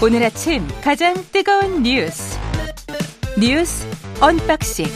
오늘 0.00 0.22
아침 0.22 0.62
가장 0.80 1.12
뜨거운 1.32 1.82
뉴스 1.82 2.38
뉴스 3.36 3.84
언박싱 4.20 4.86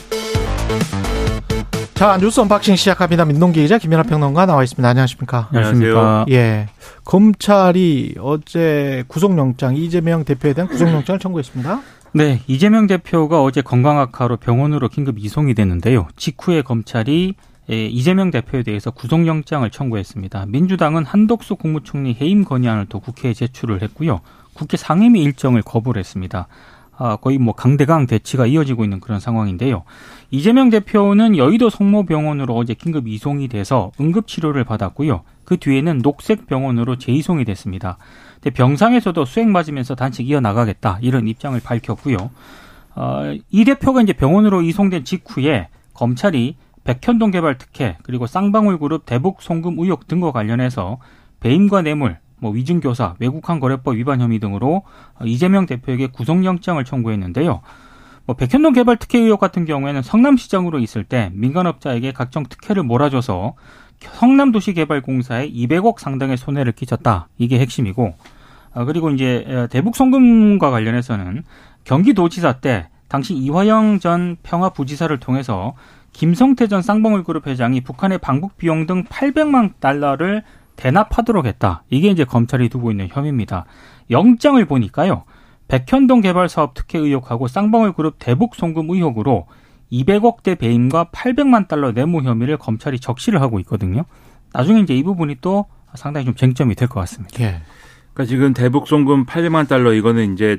자 1.95 2.17
뉴스 2.19 2.39
언박싱 2.39 2.77
시작합니다. 2.77 3.25
민동기 3.25 3.63
기자 3.63 3.79
김민하 3.79 4.05
평론가 4.05 4.47
나와 4.47 4.63
있습니다. 4.63 4.89
안녕하십니까? 4.89 5.49
안녕하십니까? 5.51 6.27
예, 6.31 6.69
검찰이 7.05 8.15
어제 8.21 9.03
구속영장 9.09 9.77
이재명 9.77 10.25
대표에 10.25 10.53
대한 10.53 10.69
구속영장을 10.69 11.19
청구했습니다. 11.19 11.83
네, 12.13 12.41
이재명 12.47 12.87
대표가 12.87 13.43
어제 13.43 13.61
건강 13.61 13.99
악화로 13.99 14.37
병원으로 14.37 14.89
긴급 14.89 15.19
이송이 15.19 15.55
됐는데요. 15.55 16.07
직후에 16.17 16.63
검찰이 16.63 17.35
예, 17.71 17.87
이재명 17.87 18.31
대표에 18.31 18.63
대해서 18.63 18.93
구속영장을 18.93 19.69
청구했습니다. 19.69 20.47
민주당은 20.47 21.05
한덕수 21.05 21.57
국무총리 21.57 22.17
해임 22.21 22.45
건의안을 22.45 22.87
또 22.89 23.01
국회에 23.01 23.35
제출을 23.35 23.83
했고요. 23.83 24.21
국회 24.55 24.77
상임위 24.77 25.23
일정을 25.23 25.63
거부를 25.63 26.01
했습니다. 26.01 26.49
아, 26.97 27.17
거의 27.17 27.39
뭐 27.39 27.55
강대강 27.55 28.07
대치가 28.07 28.47
이어지고 28.47 28.85
있는 28.85 29.01
그런 29.01 29.19
상황인데요. 29.19 29.83
이재명 30.31 30.71
대표는 30.71 31.37
여의도 31.37 31.71
성모병원으로 31.71 32.55
어제 32.55 32.75
긴급 32.75 33.09
이송이 33.09 33.49
돼서 33.49 33.91
응급 34.01 34.27
치료를 34.27 34.65
받았고요. 34.65 35.23
그 35.45 35.57
뒤에는 35.57 35.99
녹색병원으로 35.99 36.99
재이송이 36.99 37.45
됐습니다. 37.45 37.99
병상에서도 38.55 39.25
수액 39.25 39.49
맞으면서 39.49 39.95
단식 39.95 40.29
이어나가겠다 40.29 40.99
이런 41.01 41.29
입장을 41.29 41.59
밝혔고요. 41.61 42.31
어, 42.95 43.35
이 43.51 43.65
대표가 43.65 44.03
이제 44.03 44.13
병원으로 44.13 44.63
이송된 44.63 45.05
직후에 45.05 45.69
검찰이 45.95 46.57
백현동 46.85 47.31
개발 47.31 47.59
특혜 47.59 47.97
그리고 48.03 48.27
쌍방울 48.27 48.79
그룹 48.79 49.07
대북 49.07 49.41
송금 49.41 49.79
의혹 49.79 50.09
등과 50.09 50.33
관련해서 50.33 50.99
배임과 51.41 51.83
뇌물, 51.83 52.19
뭐 52.43 52.51
위증교사, 52.51 53.15
외국환 53.21 53.61
거래법 53.61 53.95
위반 53.95 54.21
혐의 54.21 54.41
등으로 54.41 54.83
이재명 55.25 55.65
대표에게 55.65 56.09
구속영장을 56.09 56.85
청구했는데요. 56.85 57.61
뭐 58.27 58.37
백현동 58.37 58.73
개발 58.73 58.97
특혜 58.97 59.21
의혹 59.21 59.39
같은 59.39 59.65
경우에는 59.65 60.03
성남시장으로 60.03 60.81
있을 60.81 61.05
때 61.05 61.31
민간업자에게 61.35 62.11
각종 62.11 62.43
특혜를 62.43 62.83
몰아줘서 62.83 63.55
성남도시개발공사에 64.01 65.53
200억 65.53 66.01
상당의 66.01 66.37
손해를 66.37 66.73
끼쳤다. 66.73 67.29
이게 67.39 67.61
핵심이고, 67.61 68.15
아, 68.75 68.85
그리고 68.85 69.11
이제 69.11 69.69
대북 69.71 69.95
송금과 69.95 70.73
관련해서는 70.73 71.45
경기도지사 71.85 72.55
때 72.55 72.89
당시 73.07 73.35
이화영 73.35 74.01
전 74.01 74.37
평화부지사를 74.43 75.17
통해서 75.21 75.75
김성태 76.13 76.67
전 76.67 76.83
쌍방울 76.83 77.23
그룹 77.23 77.47
회장이 77.47 77.83
북한의 77.83 78.19
방북 78.19 78.57
비용 78.57 78.87
등 78.87 79.05
800만 79.05 79.75
달러를 79.79 80.43
대납하도록 80.77 81.47
했다. 81.47 81.85
이게 81.91 82.09
이제 82.09 82.25
검찰이 82.25 82.69
두고 82.69 82.91
있는 82.91 83.09
혐의입니다. 83.11 83.65
영장을 84.11 84.65
보니까요. 84.65 85.25
백현동 85.69 86.21
개발 86.21 86.49
사업 86.49 86.75
특혜 86.75 86.99
의혹하고 86.99 87.49
쌍방울 87.49 87.93
그룹 87.93 88.17
대북 88.19 88.55
송금 88.55 88.91
의혹으로 88.91 89.47
200억대 89.91 90.59
배임과 90.59 91.07
800만 91.13 91.69
달러 91.69 91.93
뇌물 91.93 92.25
혐의를 92.25 92.57
검찰이 92.57 92.99
적시를 92.99 93.41
하고 93.41 93.59
있거든요. 93.61 94.05
나중에 94.53 94.81
이제 94.81 94.95
이 94.95 95.03
부분이 95.03 95.37
또 95.41 95.67
상당히 95.95 96.27
좀 96.27 96.35
쟁점이 96.35 96.75
될 96.75 96.89
것 96.89 97.01
같습니다. 97.01 97.43
예. 97.43 97.61
그러니까 98.13 98.29
지금 98.29 98.53
대북 98.55 98.89
송금 98.89 99.27
800만 99.27 99.69
달러 99.69 99.93
이거는 99.93 100.35
이제 100.35 100.59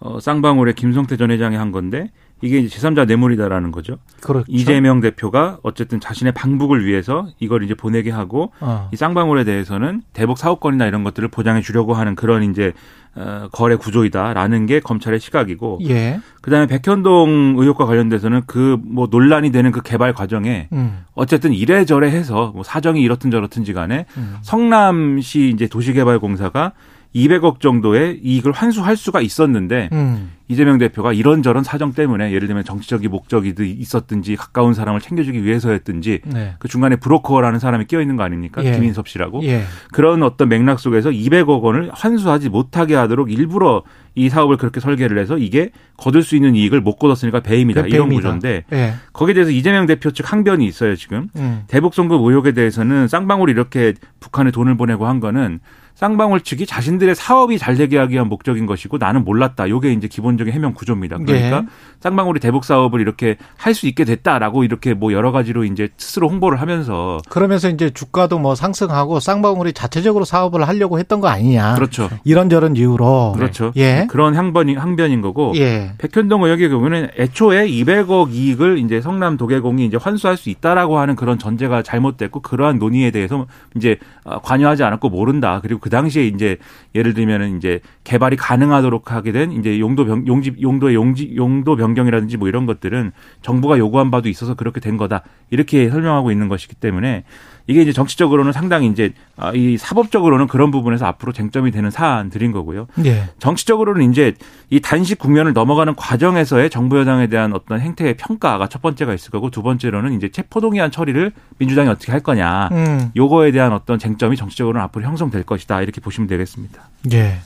어, 0.00 0.20
쌍방울의 0.20 0.74
김성태 0.74 1.16
전 1.16 1.30
회장이 1.30 1.56
한 1.56 1.72
건데 1.72 2.10
이게 2.40 2.58
이제 2.58 2.78
제3자 2.78 3.06
뇌물이다라는 3.06 3.70
거죠. 3.72 3.98
그렇죠. 4.20 4.46
이재명 4.48 5.00
대표가 5.00 5.58
어쨌든 5.62 6.00
자신의 6.00 6.32
방북을 6.32 6.84
위해서 6.84 7.28
이걸 7.38 7.62
이제 7.62 7.74
보내게 7.74 8.10
하고 8.10 8.52
어. 8.60 8.88
이 8.92 8.96
쌍방울에 8.96 9.44
대해서는 9.44 10.02
대북 10.12 10.38
사업권이나 10.38 10.86
이런 10.86 11.04
것들을 11.04 11.28
보장해 11.28 11.60
주려고 11.60 11.94
하는 11.94 12.14
그런 12.14 12.42
이제 12.50 12.72
어, 13.14 13.48
거래 13.50 13.74
구조이다라는 13.74 14.66
게 14.66 14.80
검찰의 14.80 15.18
시각이고 15.18 15.80
예. 15.88 16.20
그다음에 16.40 16.66
백현동 16.66 17.56
의혹과 17.58 17.86
관련돼서는 17.86 18.42
그 18.46 18.78
뭐 18.88 19.08
논란이 19.10 19.52
되는 19.52 19.70
그 19.70 19.82
개발 19.82 20.12
과정에 20.12 20.68
음. 20.72 21.04
어쨌든 21.14 21.52
이래저래 21.52 22.10
해서 22.10 22.52
뭐 22.54 22.62
사정이 22.62 23.00
이렇든 23.00 23.30
저렇든지 23.30 23.72
간에 23.72 24.06
음. 24.16 24.36
성남시 24.42 25.50
이제 25.54 25.66
도시개발공사가 25.68 26.72
200억 27.14 27.60
정도의 27.60 28.20
이익을 28.22 28.52
환수할 28.52 28.96
수가 28.96 29.20
있었는데 29.20 29.88
음. 29.92 30.32
이재명 30.48 30.78
대표가 30.78 31.12
이런저런 31.12 31.62
사정 31.62 31.92
때문에 31.92 32.32
예를 32.32 32.48
들면 32.48 32.64
정치적인 32.64 33.10
목적이 33.10 33.54
있었든지 33.58 34.34
가까운 34.36 34.72
사람을 34.72 35.00
챙겨주기 35.00 35.44
위해서였든지 35.44 36.20
네. 36.24 36.54
그 36.58 36.68
중간에 36.68 36.96
브로커라는 36.96 37.58
사람이 37.58 37.84
끼어 37.84 38.00
있는 38.00 38.16
거 38.16 38.22
아닙니까? 38.22 38.64
예. 38.64 38.72
김인섭 38.72 39.08
씨라고. 39.08 39.44
예. 39.44 39.64
그런 39.92 40.22
어떤 40.22 40.48
맥락 40.48 40.80
속에서 40.80 41.10
200억 41.10 41.62
원을 41.62 41.90
환수하지 41.92 42.48
못하게 42.48 42.94
하도록 42.94 43.30
일부러 43.30 43.82
이 44.14 44.30
사업을 44.30 44.56
그렇게 44.56 44.80
설계를 44.80 45.18
해서 45.18 45.36
이게 45.36 45.70
거둘 45.98 46.22
수 46.22 46.34
있는 46.34 46.54
이익을 46.54 46.80
못 46.80 46.96
거뒀으니까 46.96 47.40
배임이다. 47.40 47.82
그 47.82 47.88
이런. 47.88 48.08
구조인데 48.08 48.64
예. 48.72 48.94
거기에 49.12 49.34
대해서 49.34 49.50
이재명 49.50 49.84
대표 49.84 50.10
측 50.10 50.32
항변이 50.32 50.66
있어요, 50.66 50.96
지금. 50.96 51.28
음. 51.36 51.64
대북 51.68 51.92
송금 51.92 52.22
의혹에 52.24 52.52
대해서는 52.52 53.06
쌍방울이 53.06 53.52
이렇게 53.52 53.92
북한에 54.18 54.50
돈을 54.50 54.76
보내고 54.78 55.06
한 55.06 55.20
거는 55.20 55.60
쌍방울 56.02 56.42
측이 56.42 56.64
자신들의 56.64 57.16
사업이 57.16 57.58
잘 57.58 57.74
되게 57.74 57.98
하기 57.98 58.14
위한 58.14 58.28
목적인 58.28 58.66
것이고 58.66 58.98
나는 58.98 59.24
몰랐다. 59.24 59.68
요게 59.68 59.92
이제 59.94 60.06
기본적인 60.06 60.52
해명 60.52 60.72
구조입니다. 60.72 61.18
그러니까 61.18 61.56
예. 61.56 61.62
쌍방울이 61.98 62.38
대북 62.38 62.64
사업을 62.64 63.00
이렇게 63.00 63.36
할 63.56 63.78
수 63.78 63.86
있게 63.86 64.04
됐다라고 64.04 64.64
이렇게 64.64 64.92
뭐 64.94 65.12
여러 65.12 65.30
가지로 65.30 65.64
이제 65.64 65.88
스스로 65.96 66.28
홍보를 66.28 66.60
하면서 66.60 67.18
그러면서 67.28 67.68
이제 67.68 67.90
주가도 67.90 68.38
뭐 68.40 68.54
상승하고 68.56 69.20
쌍방울이 69.20 69.72
자체적으로 69.72 70.24
사업을 70.24 70.66
하려고 70.66 70.98
했던 70.98 71.20
거 71.20 71.28
아니냐. 71.28 71.74
그렇죠. 71.74 72.08
이런저런 72.24 72.74
이유로. 72.76 73.34
그렇죠. 73.36 73.72
예. 73.76 74.06
그런 74.08 74.36
항변이 74.36 74.74
항변인 74.74 75.20
거고 75.20 75.52
예. 75.56 75.92
백현동 75.98 76.42
의혹의 76.44 76.68
경우는 76.70 77.10
애초에 77.18 77.68
200억 77.68 78.32
이익을 78.32 78.78
이제 78.78 79.00
성남 79.00 79.36
도계공이 79.36 79.84
이제 79.84 79.96
환수할 79.96 80.36
수 80.36 80.50
있다라고 80.50 80.98
하는 80.98 81.14
그런 81.16 81.38
전제가 81.38 81.82
잘못됐고 81.82 82.40
그러한 82.40 82.78
논의에 82.78 83.10
대해서 83.10 83.46
이제 83.76 83.98
어, 84.24 84.40
관여하지 84.40 84.82
않았고 84.84 85.08
모른다. 85.08 85.60
그리고 85.62 85.80
그 85.80 85.87
당시에 85.88 86.26
이제 86.26 86.56
예를 86.94 87.14
들면은 87.14 87.56
이제 87.56 87.80
개발이 88.04 88.36
가능하도록 88.36 89.12
하게 89.12 89.32
된 89.32 89.52
이제 89.52 89.78
용도 89.78 90.04
변 90.04 90.26
용지 90.26 90.54
용도의 90.60 90.94
용지 90.94 91.34
용도 91.36 91.76
변경이라든지 91.76 92.36
뭐 92.36 92.48
이런 92.48 92.66
것들은 92.66 93.12
정부가 93.42 93.78
요구한 93.78 94.10
바도 94.10 94.28
있어서 94.28 94.54
그렇게 94.54 94.80
된 94.80 94.96
거다. 94.96 95.22
이렇게 95.50 95.88
설명하고 95.88 96.30
있는 96.30 96.48
것이기 96.48 96.74
때문에 96.74 97.24
이게 97.68 97.82
이제 97.82 97.92
정치적으로는 97.92 98.52
상당히 98.52 98.88
이제 98.88 99.12
아, 99.36 99.52
이 99.54 99.76
사법적으로는 99.76 100.46
그런 100.46 100.70
부분에서 100.70 101.04
앞으로 101.06 101.32
쟁점이 101.32 101.70
되는 101.70 101.90
사안들인 101.90 102.50
거고요. 102.50 102.86
예. 103.04 103.24
정치적으로는 103.38 104.10
이제 104.10 104.34
이 104.70 104.80
단식 104.80 105.18
국면을 105.18 105.52
넘어가는 105.52 105.94
과정에서의 105.94 106.70
정부 106.70 106.98
여당에 106.98 107.26
대한 107.26 107.52
어떤 107.52 107.80
행태의 107.80 108.16
평가가 108.16 108.68
첫 108.68 108.80
번째가 108.80 109.12
있을 109.12 109.30
거고 109.30 109.50
두 109.50 109.62
번째로는 109.62 110.14
이제 110.14 110.30
체포동의안 110.30 110.90
처리를 110.90 111.32
민주당이 111.58 111.90
어떻게 111.90 112.10
할 112.10 112.22
거냐. 112.22 112.70
음. 112.72 113.10
요거에 113.14 113.52
대한 113.52 113.72
어떤 113.74 113.98
쟁점이 113.98 114.36
정치적으로는 114.36 114.82
앞으로 114.86 115.04
형성될 115.04 115.42
것이다. 115.44 115.82
이렇게 115.82 116.00
보시면 116.00 116.26
되겠습니다. 116.26 116.88
예. 117.12 117.38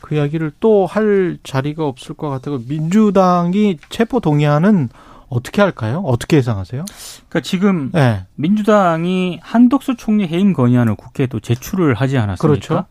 그 0.00 0.14
이야기를 0.14 0.52
또 0.60 0.86
할 0.86 1.36
자리가 1.42 1.84
없을 1.84 2.14
것 2.14 2.30
같아요. 2.30 2.62
민주당이 2.66 3.76
체포 3.90 4.20
동의안은 4.20 4.88
어떻게 5.28 5.60
할까요? 5.62 6.02
어떻게 6.04 6.36
예상하세요? 6.38 6.84
그러니까 7.28 7.40
지금 7.40 7.90
예. 7.94 8.26
민주당이 8.36 9.40
한덕수 9.42 9.96
총리 9.96 10.26
해임 10.26 10.52
건의안을 10.52 10.94
국회에 10.94 11.26
또 11.26 11.40
제출을 11.40 11.94
하지 11.94 12.16
않았습니까? 12.18 12.48
그렇죠. 12.48 12.84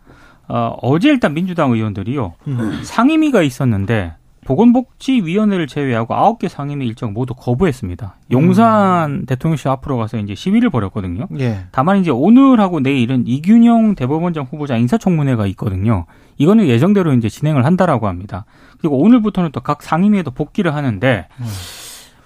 어, 0.48 0.78
어제 0.82 1.10
일단 1.10 1.34
민주당 1.34 1.72
의원들이요 1.72 2.34
음. 2.48 2.80
상임위가 2.84 3.42
있었는데 3.42 4.14
보건복지위원회를 4.46 5.68
제외하고 5.68 6.16
아홉 6.16 6.40
개 6.40 6.48
상임위 6.48 6.88
일정 6.88 7.12
모두 7.12 7.34
거부했습니다. 7.34 8.16
용산 8.32 9.26
대통령실 9.26 9.68
앞으로 9.68 9.98
가서 9.98 10.18
이제 10.20 10.36
시위를 10.36 10.70
벌였거든요. 10.70 11.28
예. 11.40 11.66
다만 11.72 11.98
이제 11.98 12.12
오늘하고 12.12 12.80
내일은 12.80 13.26
이균영 13.28 13.96
대법원장 13.96 14.46
후보자 14.50 14.78
인사청문회가 14.78 15.48
있거든요. 15.48 16.06
이거는 16.38 16.68
예정대로 16.68 17.12
이제 17.14 17.28
진행을 17.28 17.66
한다라고 17.66 18.08
합니다. 18.08 18.46
그리고 18.80 19.00
오늘부터는 19.00 19.52
또 19.52 19.60
각 19.60 19.84
상임위에도 19.84 20.32
복귀를 20.32 20.74
하는데 20.76 21.28
음. 21.42 21.46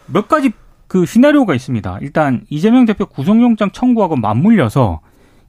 몇 0.07 0.27
가지 0.27 0.51
그 0.87 1.05
시나리오가 1.05 1.55
있습니다. 1.55 1.99
일단 2.01 2.41
이재명 2.49 2.85
대표 2.85 3.05
구속영장 3.05 3.71
청구하고 3.71 4.17
맞물려서 4.17 4.99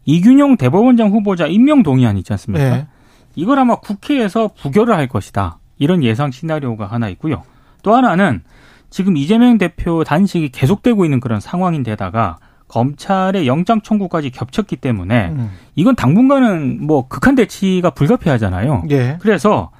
이균용 0.05 0.57
대법원장 0.57 1.11
후보자 1.11 1.47
임명 1.47 1.83
동의안 1.83 2.17
있지 2.17 2.33
않습니까? 2.33 2.77
예. 2.77 2.87
이걸 3.35 3.59
아마 3.59 3.77
국회에서 3.77 4.49
부결을 4.49 4.95
할 4.95 5.09
것이다. 5.09 5.59
이런 5.79 6.03
예상 6.05 6.31
시나리오가 6.31 6.87
하나 6.87 7.09
있고요. 7.09 7.43
또 7.83 7.95
하나는 7.95 8.43
지금 8.91 9.17
이재명 9.17 9.59
대표 9.59 10.05
단식이 10.05 10.51
계속되고 10.51 11.05
있는 11.05 11.19
그런 11.19 11.41
상황인데다가 11.41 12.39
검찰의 12.69 13.47
영장 13.47 13.81
청구까지 13.81 14.31
겹쳤기 14.31 14.77
때문에 14.77 15.29
음. 15.31 15.51
이건 15.75 15.95
당분간은 15.97 16.87
뭐 16.87 17.09
극한 17.09 17.35
대치가 17.35 17.91
불가피하잖아요. 17.91 18.85
예. 18.91 19.19
그래서 19.21 19.71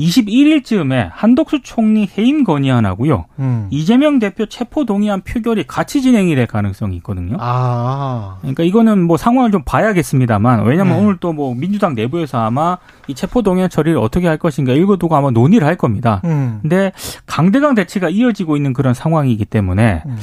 21일쯤에 0.00 1.10
한덕수 1.12 1.60
총리 1.62 2.08
해임 2.18 2.44
건의안하고요. 2.44 3.26
음. 3.38 3.66
이재명 3.70 4.18
대표 4.18 4.46
체포 4.46 4.84
동의안 4.84 5.20
표결이 5.22 5.64
같이 5.66 6.02
진행이 6.02 6.34
될 6.34 6.46
가능성이 6.46 6.96
있거든요. 6.96 7.36
아. 7.40 8.36
그러니까 8.40 8.62
이거는 8.64 9.02
뭐 9.02 9.16
상황을 9.16 9.50
좀 9.50 9.62
봐야겠습니다만 9.64 10.64
왜냐면 10.64 10.96
네. 10.96 11.02
오늘 11.02 11.16
또 11.16 11.30
뭐 11.30 11.54
민주당 11.54 11.94
내부에서 11.94 12.38
아마 12.44 12.76
이 13.06 13.14
체포 13.14 13.42
동의안 13.42 13.70
처리를 13.70 13.98
어떻게 13.98 14.26
할 14.26 14.36
것인가 14.36 14.72
이거 14.72 14.96
두고 14.96 15.14
아마 15.14 15.30
논의를 15.30 15.66
할 15.66 15.76
겁니다. 15.76 16.20
음. 16.24 16.58
근데 16.60 16.90
강대강 17.26 17.76
대치가 17.76 18.08
이어지고 18.08 18.56
있는 18.56 18.72
그런 18.72 18.94
상황이기 18.94 19.44
때문에 19.44 20.02
음. 20.06 20.16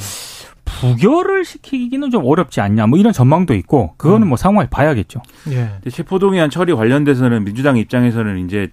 부결을 0.64 1.44
시키기는 1.44 2.10
좀 2.10 2.24
어렵지 2.26 2.60
않냐 2.60 2.86
뭐 2.86 2.98
이런 2.98 3.12
전망도 3.12 3.54
있고 3.54 3.94
그거는 3.96 4.26
음. 4.26 4.28
뭐 4.28 4.36
상황을 4.36 4.68
봐야겠죠. 4.70 5.22
예. 5.48 5.70
근데 5.80 5.90
체포동의안 5.90 6.50
처리 6.50 6.74
관련돼서는 6.74 7.44
민주당 7.44 7.78
입장에서는 7.78 8.44
이제 8.44 8.70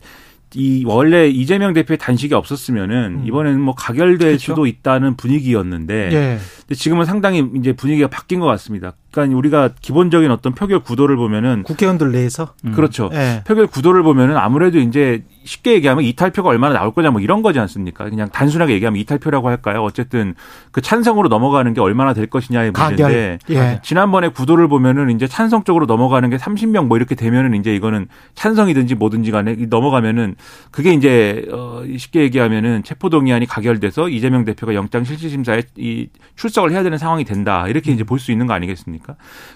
이 0.56 0.84
원래 0.86 1.28
이재명 1.28 1.74
대표의 1.74 1.98
단식이 1.98 2.34
없었으면은 2.34 3.22
음. 3.22 3.28
이번에는 3.28 3.60
뭐 3.60 3.76
가결될 3.76 4.30
그렇죠. 4.30 4.52
수도 4.54 4.66
있다는 4.66 5.16
분위기였는데 5.16 6.10
예. 6.14 6.40
근데 6.62 6.76
지금은 6.76 7.06
상당히 7.06 7.46
이제 7.56 7.74
분위기가 7.74 8.08
바뀐 8.08 8.40
것 8.40 8.46
같습니다. 8.48 8.94
그러니까 9.16 9.38
우리가 9.38 9.70
기본적인 9.80 10.30
어떤 10.30 10.54
표결 10.54 10.80
구도를 10.80 11.16
보면은 11.16 11.64
국회의원들 11.64 12.12
내에서. 12.12 12.54
음. 12.66 12.74
그렇죠. 12.74 13.10
예. 13.14 13.44
표결 13.48 13.68
구도를 13.68 14.04
보면은 14.04 14.36
아무래도 14.36 14.78
이제 14.80 15.24
쉽게 15.46 15.74
얘기하면 15.76 16.04
이탈표가 16.04 16.50
얼마나 16.50 16.74
나올 16.74 16.92
거냐 16.92 17.12
뭐 17.12 17.22
이런 17.22 17.42
거지 17.42 17.60
않습니까? 17.60 18.10
그냥 18.10 18.30
단순하게 18.30 18.74
얘기하면 18.74 19.00
이탈표라고 19.00 19.48
할까요? 19.48 19.84
어쨌든 19.84 20.36
그 20.72 20.82
찬성으로 20.82 21.30
넘어가는 21.30 21.74
게 21.74 21.80
얼마나 21.80 22.14
될 22.14 22.28
것이냐의 22.28 22.72
문제인데. 22.72 23.40
예. 23.52 23.80
지난번에 23.84 24.28
구도를 24.30 24.68
보면은 24.68 25.12
이제 25.12 25.28
찬성 25.28 25.64
쪽으로 25.64 25.86
넘어가는 25.86 26.30
게 26.30 26.36
30명 26.38 26.88
뭐 26.88 26.98
이렇게 26.98 27.16
되면은 27.16 27.54
이제 27.56 27.74
이거는 27.74 28.08
찬성이든지 28.34 28.96
뭐든지 28.96 29.32
간에 29.32 29.56
넘어가면은 29.70 30.36
그게 30.72 30.94
이제 30.94 31.46
어 31.52 31.84
쉽게 31.98 32.22
얘기하면은 32.22 32.84
체포 32.84 33.10
동의안이 33.10 33.46
가결돼서 33.46 34.10
이재명 34.10 34.44
대표가 34.44 34.74
영장 34.74 35.04
실질 35.06 35.30
심사에 35.30 35.62
이 35.78 36.10
출석을 36.36 36.72
해야 36.72 36.84
되는 36.84 36.98
상황이 36.98 37.24
된다 37.24 37.68
이렇게 37.68 37.92
이제 37.92 38.04
볼 38.04 38.20
수 38.26 38.32
있는 38.32 38.48
거 38.48 38.54
아니겠습니까? 38.54 39.05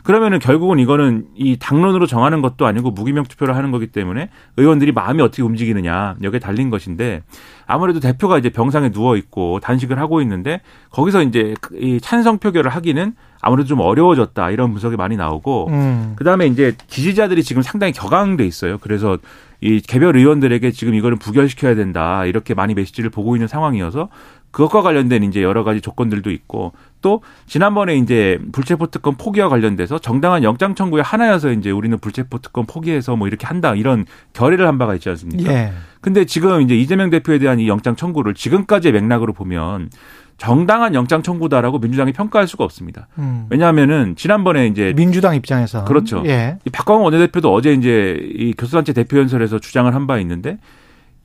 그러면은 0.04 0.40
결국은 0.40 0.80
이거는 0.80 1.26
이 1.36 1.58
당론으로 1.58 2.06
정하는 2.06 2.42
것도 2.42 2.66
아니고 2.66 2.92
무기명 2.92 3.24
투표를 3.24 3.56
하는 3.56 3.72
거기 3.72 3.88
때문에 3.88 4.30
의원들이 4.58 4.92
마음이 4.92 5.22
어떻게 5.22 5.42
움직이느냐 5.42 6.16
여기에 6.22 6.40
달린 6.40 6.70
것인데 6.70 7.24
아무래도 7.66 8.00
대표가 8.00 8.38
이제 8.38 8.50
병상에 8.50 8.92
누워 8.92 9.16
있고 9.16 9.60
단식을 9.60 10.00
하고 10.00 10.22
있는데 10.22 10.62
거기서 10.92 11.24
이제 11.24 11.54
이 11.74 12.00
찬성 12.02 12.40
표결을 12.40 12.72
하기는 12.72 13.14
아무래도 13.42 13.68
좀 13.68 13.80
어려워졌다 13.80 14.50
이런 14.52 14.72
분석이 14.72 14.98
많이 14.98 15.16
나오고 15.16 15.68
음. 15.70 16.14
그다음에 16.18 16.48
이제 16.48 16.76
지지자들이 16.88 17.44
지금 17.44 17.62
상당히 17.62 17.94
격앙돼 17.94 18.46
있어요. 18.46 18.78
그래서 18.80 19.18
이 19.62 19.82
개별 19.82 20.16
의원들에게 20.16 20.72
지금 20.72 20.94
이거는 20.94 21.18
부결시켜야 21.20 21.76
된다 21.76 22.26
이렇게 22.26 22.54
많이 22.54 22.74
메시지를 22.74 23.10
보고 23.10 23.36
있는 23.36 23.48
상황이어서 23.48 24.10
그것과 24.52 24.82
관련된 24.82 25.24
이제 25.24 25.44
여러 25.44 25.64
가지 25.64 25.80
조건들도 25.82 26.32
있고 26.32 26.74
또 27.02 27.22
지난번에 27.46 27.96
이제 27.96 28.40
불체포 28.52 28.88
특권 28.88 29.16
포기와 29.16 29.48
관련돼서 29.48 30.00
정당한 30.00 30.44
영장 30.44 30.76
청구의 30.76 31.04
하나여서 31.04 31.52
이제 31.52 31.70
우리는 31.72 31.98
불체포 31.98 32.40
특권 32.40 32.66
포기해서 32.66 33.16
뭐 33.16 33.28
이렇게 33.28 33.46
한다 33.48 33.76
이런 33.76 34.06
결의를 34.34 34.68
한 34.68 34.78
바가 34.78 34.96
있지 34.96 35.08
않습니까? 35.10 35.52
예. 35.54 35.72
근데 36.02 36.26
지금 36.26 36.62
이제 36.62 36.76
이재명 36.76 37.10
대표에 37.10 37.38
대한 37.40 37.60
이 37.60 37.68
영장 37.68 37.96
청구를 37.96 38.34
지금까지의 38.34 38.94
맥락으로 38.94 39.34
보면 39.34 39.90
정당한 40.38 40.96
영장 40.96 41.22
청구다라고 41.22 41.80
민주당이 41.80 42.14
평가할 42.14 42.48
수가 42.48 42.64
없습니다. 42.64 43.08
음. 43.18 43.46
왜냐하면은 43.50 44.16
지난번에 44.16 44.68
이제 44.68 44.94
민주당 44.96 45.36
입장에서. 45.36 45.84
그렇죠. 45.84 46.24
예. 46.26 46.58
이 46.66 46.70
박광호 46.70 47.04
원내대표도 47.04 47.54
어제 47.54 47.74
이제 47.74 48.18
이 48.36 48.54
교수단체 48.58 48.94
대표연설에서 48.94 49.60
주장을 49.60 49.94
한 49.94 50.08
바 50.08 50.18
있는데 50.20 50.58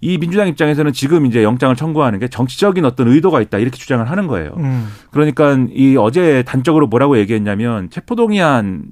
이 0.04 0.18
민주당 0.18 0.48
입장에서는 0.48 0.92
지금 0.92 1.24
이제 1.24 1.42
영장을 1.42 1.74
청구하는 1.76 2.18
게 2.18 2.28
정치적인 2.28 2.84
어떤 2.84 3.08
의도가 3.08 3.40
있다 3.40 3.56
이렇게 3.56 3.78
주장을 3.78 4.04
하는 4.10 4.26
거예요. 4.26 4.52
음. 4.58 4.88
그러니까 5.10 5.56
이 5.72 5.96
어제 5.98 6.42
단적으로 6.46 6.86
뭐라고 6.88 7.16
얘기했냐면 7.16 7.88
체포동의안을 7.88 8.82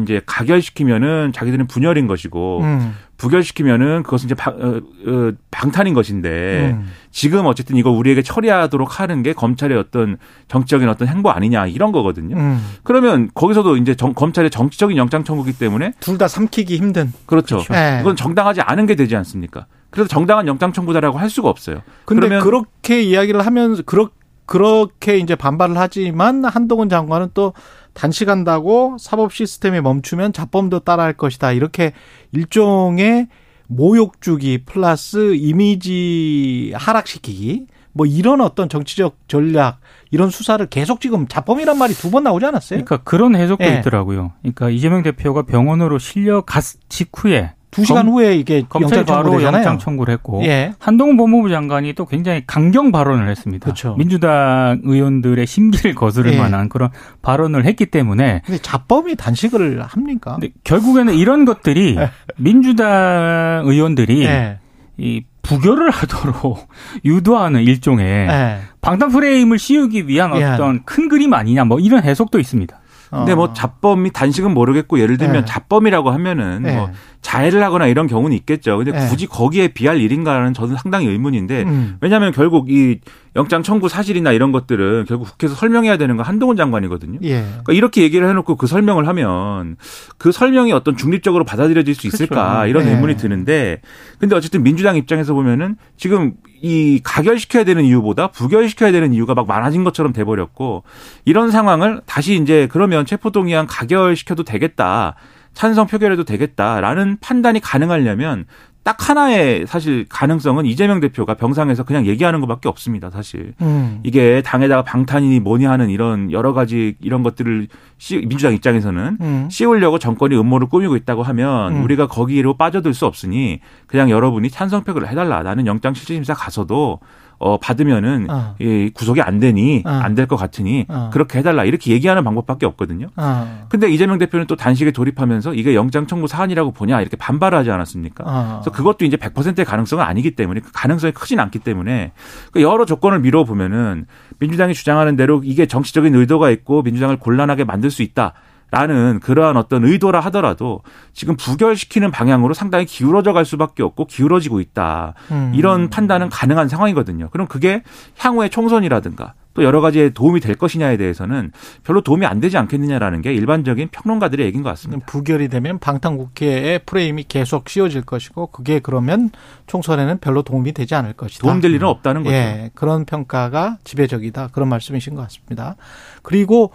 이제 0.00 0.20
가결시키면은 0.24 1.32
자기들은 1.32 1.66
분열인 1.66 2.06
것이고 2.06 2.60
음. 2.62 2.94
부결시키면은 3.16 4.02
그것은 4.04 4.26
이제 4.26 4.34
방, 4.36 4.54
어, 4.54 4.80
어, 5.10 5.32
방탄인 5.50 5.94
것인데 5.94 6.72
음. 6.72 6.86
지금 7.10 7.46
어쨌든 7.46 7.76
이거 7.76 7.90
우리에게 7.90 8.22
처리하도록 8.22 9.00
하는 9.00 9.22
게 9.24 9.32
검찰의 9.32 9.76
어떤 9.76 10.18
정치적인 10.48 10.88
어떤 10.88 11.08
행보 11.08 11.30
아니냐 11.30 11.66
이런 11.66 11.90
거거든요. 11.92 12.36
음. 12.36 12.64
그러면 12.84 13.28
거기서도 13.34 13.76
이제 13.76 13.94
정- 13.96 14.14
검찰의 14.14 14.50
정치적인 14.50 14.96
영장 14.96 15.24
청구기 15.24 15.52
때문에 15.58 15.94
둘 16.00 16.18
다 16.18 16.28
삼키기 16.28 16.76
힘든. 16.76 17.12
그렇죠. 17.26 17.60
예. 17.72 17.98
이건 18.02 18.14
정당하지 18.16 18.60
않은 18.60 18.86
게 18.86 18.94
되지 18.94 19.16
않습니까? 19.16 19.66
그래서 19.92 20.08
정당한 20.08 20.48
영장 20.48 20.72
청구다라고 20.72 21.18
할 21.18 21.30
수가 21.30 21.48
없어요. 21.48 21.82
근데 22.06 22.40
그렇게 22.40 23.02
이야기를 23.02 23.46
하면서 23.46 23.82
그렇 23.84 24.08
그렇게 24.46 25.18
이제 25.18 25.36
반발을 25.36 25.78
하지만 25.78 26.44
한동훈 26.44 26.88
장관은 26.88 27.28
또 27.32 27.52
단식한다고 27.94 28.96
사법 28.98 29.32
시스템이 29.32 29.80
멈추면 29.80 30.32
자범도 30.32 30.80
따라할 30.80 31.12
것이다. 31.12 31.52
이렇게 31.52 31.92
일종의 32.32 33.28
모욕주기 33.68 34.64
플러스 34.66 35.34
이미지 35.34 36.72
하락시키기 36.74 37.66
뭐 37.94 38.06
이런 38.06 38.40
어떤 38.40 38.68
정치적 38.68 39.16
전략 39.28 39.78
이런 40.10 40.30
수사를 40.30 40.64
계속 40.66 41.00
지금 41.00 41.28
자범이란 41.28 41.78
말이 41.78 41.94
두 41.94 42.10
번 42.10 42.24
나오지 42.24 42.44
않았어요? 42.46 42.84
그러니까 42.84 42.98
그런 43.04 43.36
해석도 43.36 43.64
예. 43.64 43.78
있더라고요. 43.78 44.32
그러니까 44.40 44.70
이재명 44.70 45.02
대표가 45.02 45.42
병원으로 45.42 45.98
실려 45.98 46.42
갔 46.42 46.64
직후에 46.88 47.52
두 47.72 47.84
시간 47.86 48.04
검- 48.04 48.14
후에 48.14 48.36
이게 48.36 48.62
검찰 48.68 49.02
바로 49.04 49.24
청구되잖아요. 49.30 49.56
영장 49.58 49.78
청구를 49.78 50.12
했고 50.12 50.44
예. 50.44 50.74
한동훈 50.78 51.16
법무부 51.16 51.48
장관이 51.48 51.94
또 51.94 52.04
굉장히 52.06 52.44
강경 52.46 52.92
발언을 52.92 53.28
했습니다. 53.30 53.64
그렇죠. 53.64 53.94
민주당 53.96 54.80
의원들의 54.84 55.46
심기를 55.46 55.94
거스를 55.94 56.34
예. 56.34 56.38
만한 56.38 56.68
그런 56.68 56.90
발언을 57.22 57.64
했기 57.64 57.86
때문에 57.86 58.42
근데 58.44 58.60
자범이 58.60 59.16
단식을 59.16 59.82
합니까? 59.82 60.32
근데 60.38 60.50
결국에는 60.64 61.14
이런 61.14 61.46
것들이 61.46 61.96
민주당 62.36 63.62
의원들이 63.64 64.24
예. 64.24 64.58
이 64.98 65.22
부결을 65.42 65.90
하도록 65.90 66.68
유도하는 67.04 67.62
일종의 67.62 68.06
예. 68.28 68.58
방탄 68.82 69.08
프레임을 69.10 69.58
씌우기 69.58 70.06
위한 70.08 70.36
예. 70.36 70.44
어떤 70.44 70.84
큰 70.84 71.08
그림 71.08 71.32
아니냐 71.32 71.64
뭐 71.64 71.80
이런 71.80 72.02
해석도 72.02 72.38
있습니다. 72.38 72.78
근데 73.10 73.32
어. 73.32 73.36
뭐 73.36 73.52
자범이 73.52 74.10
단식은 74.12 74.54
모르겠고 74.54 74.98
예를 74.98 75.18
들면 75.18 75.40
네. 75.40 75.44
자범이라고 75.44 76.10
하면은 76.12 76.62
네. 76.62 76.76
뭐 76.76 76.90
자해를 77.22 77.62
하거나 77.62 77.86
이런 77.86 78.08
경우는 78.08 78.36
있겠죠. 78.36 78.76
근데 78.76 78.90
네. 78.92 79.08
굳이 79.08 79.26
거기에 79.26 79.68
비할 79.68 80.00
일인가는 80.00 80.52
저는 80.52 80.76
상당히 80.76 81.06
의문인데 81.06 81.62
음. 81.62 81.96
왜냐하면 82.00 82.32
결국 82.32 82.70
이 82.70 82.98
영장 83.36 83.62
청구 83.62 83.88
사실이나 83.88 84.32
이런 84.32 84.52
것들은 84.52 85.06
결국 85.06 85.30
국회에서 85.30 85.54
설명해야 85.54 85.96
되는 85.96 86.16
건 86.16 86.26
한동훈 86.26 86.56
장관이거든요. 86.56 87.20
예. 87.22 87.40
그러니까 87.42 87.72
이렇게 87.72 88.02
얘기를 88.02 88.28
해놓고 88.28 88.56
그 88.56 88.66
설명을 88.66 89.08
하면 89.08 89.76
그 90.18 90.32
설명이 90.32 90.72
어떤 90.72 90.96
중립적으로 90.96 91.44
받아들여질 91.44 91.94
수 91.94 92.06
있을까 92.08 92.52
그렇죠. 92.52 92.66
이런 92.66 92.84
네. 92.84 92.90
의문이 92.92 93.16
드는데 93.16 93.80
근데 94.18 94.36
어쨌든 94.36 94.62
민주당 94.62 94.96
입장에서 94.96 95.32
보면은 95.32 95.76
지금 95.96 96.34
이 96.60 97.00
가결시켜야 97.02 97.64
되는 97.64 97.84
이유보다 97.84 98.28
부결시켜야 98.28 98.92
되는 98.92 99.12
이유가 99.14 99.34
막 99.34 99.46
많아진 99.46 99.84
것처럼 99.84 100.12
돼버렸고 100.12 100.82
이런 101.24 101.50
상황을 101.50 102.02
다시 102.04 102.36
이제 102.36 102.68
그러면 102.70 103.06
체포동의안 103.06 103.66
가결시켜도 103.66 104.44
되겠다 104.44 105.14
찬성 105.54 105.86
표결해도 105.86 106.24
되겠다라는 106.24 107.18
판단이 107.20 107.60
가능하려면 107.60 108.46
딱 108.84 109.08
하나의 109.08 109.64
사실 109.68 110.06
가능성은 110.08 110.66
이재명 110.66 110.98
대표가 110.98 111.34
병상에서 111.34 111.84
그냥 111.84 112.04
얘기하는 112.06 112.40
것밖에 112.40 112.68
없습니다 112.68 113.10
사실. 113.10 113.54
음. 113.60 114.00
이게 114.02 114.42
당에다가 114.42 114.82
방탄이니 114.82 115.38
뭐니 115.38 115.66
하는 115.66 115.88
이런 115.88 116.32
여러 116.32 116.52
가지 116.52 116.96
이런 117.00 117.22
것들을 117.22 117.68
씌, 117.98 118.18
민주당 118.18 118.54
입장에서는 118.54 119.18
음. 119.20 119.48
씌우려고 119.50 120.00
정권이 120.00 120.36
음모를 120.36 120.68
꾸미고 120.68 120.96
있다고 120.96 121.22
하면 121.22 121.76
음. 121.76 121.84
우리가 121.84 122.08
거기로 122.08 122.56
빠져들 122.56 122.92
수 122.92 123.06
없으니 123.06 123.60
그냥 123.86 124.10
여러분이 124.10 124.50
찬성 124.50 124.82
표결을 124.82 125.08
해달라. 125.08 125.44
나는 125.44 125.66
영장 125.66 125.94
실질심사 125.94 126.34
가서도 126.34 126.98
어 127.42 127.58
받으면은 127.58 128.26
어. 128.30 128.54
이 128.60 128.90
구속이 128.94 129.20
안 129.20 129.40
되니 129.40 129.82
어. 129.84 129.90
안될 129.90 130.26
것 130.26 130.36
같으니 130.36 130.86
어. 130.88 131.10
그렇게 131.12 131.38
해달라 131.38 131.64
이렇게 131.64 131.92
얘기하는 131.92 132.22
방법밖에 132.22 132.66
없거든요. 132.66 133.08
아. 133.16 133.64
근데 133.68 133.90
이재명 133.90 134.18
대표는 134.18 134.46
또 134.46 134.54
단식에 134.54 134.92
돌입하면서 134.92 135.54
이게 135.54 135.74
영장 135.74 136.06
청구 136.06 136.28
사안이라고 136.28 136.70
보냐 136.70 137.00
이렇게 137.00 137.16
반발하지 137.16 137.70
않았습니까? 137.70 138.24
아. 138.26 138.60
그래서 138.62 138.70
그것도 138.70 139.04
이제 139.04 139.16
100%의 139.16 139.64
가능성은 139.64 140.04
아니기 140.04 140.36
때문에 140.36 140.60
그 140.60 140.70
가능성이 140.72 141.12
크진 141.12 141.40
않기 141.40 141.58
때문에 141.58 142.12
그 142.52 142.62
여러 142.62 142.84
조건을 142.84 143.18
미뤄 143.18 143.44
보면은 143.44 144.06
민주당이 144.38 144.74
주장하는 144.74 145.16
대로 145.16 145.42
이게 145.44 145.66
정치적인 145.66 146.14
의도가 146.14 146.50
있고 146.50 146.82
민주당을 146.82 147.16
곤란하게 147.18 147.64
만들 147.64 147.90
수 147.90 148.02
있다. 148.02 148.34
라는 148.72 149.20
그러한 149.20 149.58
어떤 149.58 149.84
의도라 149.84 150.18
하더라도 150.20 150.80
지금 151.12 151.36
부결시키는 151.36 152.10
방향으로 152.10 152.54
상당히 152.54 152.86
기울어져 152.86 153.34
갈 153.34 153.44
수밖에 153.44 153.82
없고 153.82 154.06
기울어지고 154.06 154.60
있다. 154.60 155.12
음. 155.30 155.52
이런 155.54 155.90
판단은 155.90 156.30
가능한 156.30 156.68
상황이거든요. 156.68 157.28
그럼 157.28 157.46
그게 157.46 157.82
향후의 158.16 158.48
총선이라든가 158.48 159.34
또 159.52 159.62
여러 159.62 159.82
가지에 159.82 160.08
도움이 160.08 160.40
될 160.40 160.54
것이냐에 160.54 160.96
대해서는 160.96 161.52
별로 161.84 162.00
도움이 162.00 162.24
안 162.24 162.40
되지 162.40 162.56
않겠느냐라는 162.56 163.20
게 163.20 163.34
일반적인 163.34 163.88
평론가들의 163.92 164.46
얘기인 164.46 164.62
것 164.62 164.70
같습니다. 164.70 165.04
부결이 165.04 165.48
되면 165.48 165.78
방탄국회의 165.78 166.80
프레임이 166.86 167.24
계속 167.28 167.68
씌워질 167.68 168.02
것이고 168.06 168.46
그게 168.46 168.78
그러면 168.78 169.28
총선에는 169.66 170.16
별로 170.20 170.40
도움이 170.40 170.72
되지 170.72 170.94
않을 170.94 171.12
것이다. 171.12 171.46
도움될 171.46 171.72
일은 171.72 171.86
없다는 171.88 172.22
거죠. 172.22 172.34
예, 172.34 172.70
그런 172.74 173.04
평가가 173.04 173.76
지배적이다. 173.84 174.48
그런 174.52 174.70
말씀이신 174.70 175.14
것 175.14 175.22
같습니다. 175.22 175.76
그리고 176.22 176.72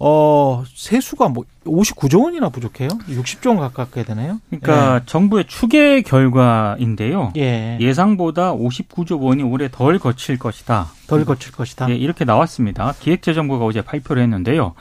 어, 0.00 0.62
세수가 0.74 1.28
뭐 1.30 1.44
59조 1.64 2.24
원이나 2.24 2.50
부족해요? 2.50 2.88
60조 3.08 3.48
원 3.48 3.58
가깝게 3.58 4.04
되네요. 4.04 4.40
그러니까 4.48 5.00
정부의 5.06 5.46
추계 5.48 6.02
결과인데요. 6.02 7.32
예. 7.36 7.78
예상보다 7.80 8.52
59조 8.54 9.20
원이 9.20 9.42
올해 9.42 9.68
덜 9.70 9.98
거칠 9.98 10.38
것이다. 10.38 10.88
덜 11.08 11.24
거칠 11.24 11.52
것이다. 11.52 11.90
예, 11.90 11.94
이렇게 11.96 12.24
나왔습니다. 12.24 12.94
기획재정부가 13.00 13.64
어제 13.64 13.82
발표를 13.82 14.22
했는데요. 14.22 14.74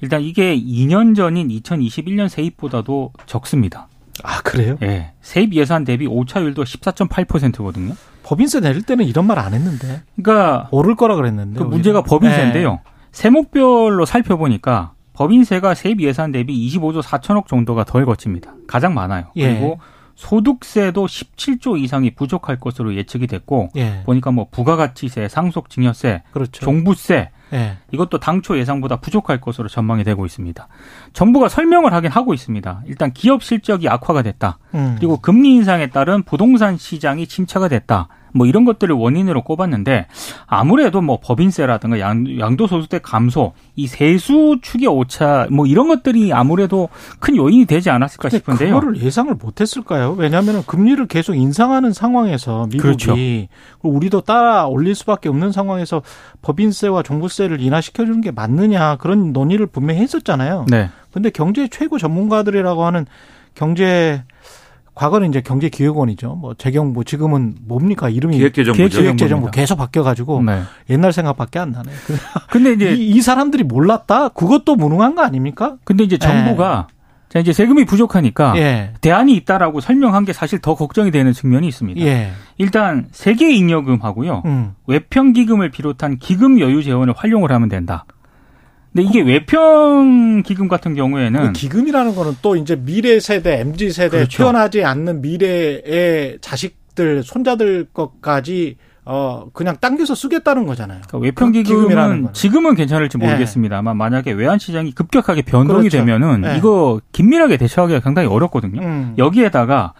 일단 0.00 0.22
이게 0.22 0.56
2년 0.56 1.14
전인 1.14 1.48
2021년 1.48 2.28
세입보다도 2.28 3.12
적습니다. 3.26 3.88
아, 4.24 4.40
그래요? 4.42 4.76
예. 4.82 5.12
세입 5.20 5.52
예산 5.54 5.84
대비 5.84 6.06
오차율도 6.06 6.64
14.8%거든요. 6.64 7.94
법인세 8.24 8.60
내릴 8.60 8.82
때는 8.82 9.04
이런 9.04 9.26
말 9.26 9.38
안 9.38 9.52
했는데. 9.54 10.02
그러니까 10.16 10.68
오를 10.70 10.96
거라 10.96 11.14
그랬는데. 11.16 11.58
그 11.58 11.64
문제가. 11.64 12.02
법인세인데요. 12.02 12.80
세목별로 13.12 14.04
살펴보니까 14.04 14.94
법인세가 15.12 15.74
세입 15.74 16.00
예산 16.00 16.32
대비 16.32 16.54
25조 16.68 17.02
4천억 17.02 17.46
정도가 17.46 17.84
덜 17.84 18.06
거칩니다. 18.06 18.54
가장 18.66 18.94
많아요. 18.94 19.26
예. 19.36 19.52
그리고 19.52 19.78
소득세도 20.14 21.06
17조 21.06 21.78
이상이 21.78 22.14
부족할 22.14 22.58
것으로 22.58 22.94
예측이 22.94 23.26
됐고 23.26 23.70
예. 23.76 24.02
보니까 24.04 24.30
뭐 24.30 24.46
부가가치세, 24.50 25.28
상속증여세, 25.28 26.22
그렇죠. 26.32 26.64
종부세 26.64 27.30
예. 27.52 27.76
이것도 27.90 28.18
당초 28.18 28.58
예상보다 28.58 28.96
부족할 28.96 29.40
것으로 29.40 29.68
전망이 29.68 30.04
되고 30.04 30.24
있습니다. 30.24 30.68
정부가 31.12 31.48
설명을 31.48 31.92
하긴 31.92 32.10
하고 32.10 32.32
있습니다. 32.32 32.82
일단 32.86 33.12
기업 33.12 33.42
실적이 33.42 33.88
악화가 33.88 34.22
됐다. 34.22 34.58
음. 34.74 34.94
그리고 34.98 35.18
금리 35.18 35.54
인상에 35.54 35.88
따른 35.88 36.22
부동산 36.22 36.78
시장이 36.78 37.26
침체가 37.26 37.68
됐다. 37.68 38.08
뭐 38.32 38.46
이런 38.46 38.64
것들을 38.64 38.94
원인으로 38.94 39.42
꼽았는데 39.42 40.06
아무래도 40.46 41.00
뭐 41.00 41.18
법인세라든가 41.22 42.00
양, 42.00 42.24
양도소득세 42.38 42.98
감소, 42.98 43.52
이 43.76 43.86
세수 43.86 44.58
추계 44.62 44.86
오차 44.86 45.48
뭐 45.50 45.66
이런 45.66 45.88
것들이 45.88 46.32
아무래도 46.32 46.88
큰 47.18 47.36
요인이 47.36 47.66
되지 47.66 47.90
않았을까 47.90 48.28
싶은데요. 48.28 48.74
그거를 48.74 49.00
예상을 49.00 49.32
못했을까요? 49.34 50.12
왜냐하면 50.18 50.64
금리를 50.66 51.06
계속 51.06 51.34
인상하는 51.34 51.92
상황에서 51.92 52.66
미국이 52.66 52.78
그렇죠. 52.78 53.14
우리도 53.82 54.22
따라 54.22 54.66
올릴 54.66 54.94
수밖에 54.94 55.28
없는 55.28 55.52
상황에서 55.52 56.02
법인세와 56.42 57.02
종부세를 57.02 57.60
인하시켜 57.60 58.04
주는 58.04 58.20
게 58.20 58.30
맞느냐 58.30 58.96
그런 58.96 59.32
논의를 59.32 59.66
분명히 59.66 60.00
했었잖아요. 60.00 60.66
네. 60.68 60.90
근데 61.12 61.30
경제 61.30 61.68
최고 61.68 61.98
전문가들이라고 61.98 62.84
하는 62.84 63.06
경제 63.54 64.24
과거는 64.94 65.30
이제 65.30 65.40
경제기획원이죠. 65.40 66.34
뭐 66.34 66.54
재경부 66.54 67.04
지금은 67.04 67.54
뭡니까 67.66 68.08
이름이 68.10 68.36
기획재정부죠. 68.38 69.00
기획재정부 69.00 69.50
계속 69.50 69.76
바뀌어가지고 69.76 70.42
네. 70.42 70.62
옛날 70.90 71.12
생각밖에 71.12 71.58
안 71.58 71.72
나네. 71.72 71.90
그- 72.06 72.16
근데 72.50 72.72
이제 72.72 72.94
이, 72.94 73.08
이 73.10 73.20
사람들이 73.22 73.64
몰랐다? 73.64 74.28
그것도 74.30 74.76
무능한 74.76 75.14
거 75.14 75.22
아닙니까? 75.22 75.76
근데 75.84 76.04
이제 76.04 76.18
정부가 76.18 76.88
자 77.30 77.38
이제 77.38 77.54
세금이 77.54 77.86
부족하니까 77.86 78.52
예. 78.58 78.92
대안이 79.00 79.34
있다라고 79.36 79.80
설명한 79.80 80.26
게 80.26 80.34
사실 80.34 80.58
더 80.58 80.74
걱정이 80.74 81.10
되는 81.10 81.32
측면이 81.32 81.66
있습니다. 81.68 81.98
예. 82.02 82.30
일단 82.58 83.06
세계 83.12 83.50
잉여금하고요. 83.54 84.42
음. 84.44 84.74
외평 84.86 85.32
기금을 85.32 85.70
비롯한 85.70 86.18
기금 86.18 86.60
여유 86.60 86.82
재원을 86.82 87.14
활용을 87.16 87.50
하면 87.50 87.70
된다. 87.70 88.04
근데 88.92 89.08
이게 89.08 89.22
외평 89.22 90.42
기금 90.44 90.68
같은 90.68 90.94
경우에는 90.94 91.46
그 91.46 91.52
기금이라는 91.52 92.14
거는 92.14 92.36
또 92.42 92.56
이제 92.56 92.76
미래 92.76 93.18
세대, 93.20 93.60
MZ 93.60 93.90
세대 93.90 94.18
그렇죠. 94.18 94.38
태어나지 94.38 94.84
않는 94.84 95.22
미래의 95.22 96.38
자식들, 96.40 97.22
손자들 97.22 97.86
것까지 97.92 98.76
어 99.04 99.46
그냥 99.52 99.76
당겨서 99.80 100.14
쓰겠다는 100.14 100.66
거잖아요. 100.66 101.00
그러니까 101.08 101.18
외평 101.18 101.52
그 101.52 101.62
기금은. 101.62 102.28
지금은 102.34 102.74
괜찮을지 102.74 103.18
모르겠습니다만 103.18 103.96
만약에 103.96 104.30
외환 104.32 104.58
시장이 104.58 104.92
급격하게 104.92 105.42
변동이 105.42 105.88
그렇죠. 105.88 105.98
되면은 105.98 106.42
네. 106.42 106.58
이거 106.58 107.00
긴밀하게 107.12 107.56
대처하기가 107.56 108.00
상당히 108.00 108.28
어렵거든요. 108.28 108.80
음. 108.80 109.14
여기에다가 109.18 109.94